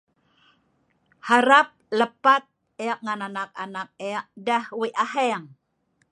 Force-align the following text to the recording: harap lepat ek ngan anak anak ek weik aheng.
harap 1.27 1.67
lepat 1.99 2.43
ek 2.87 2.97
ngan 3.05 3.21
anak 3.27 3.49
anak 3.65 3.87
ek 4.09 4.65
weik 4.79 4.95
aheng. 5.05 5.43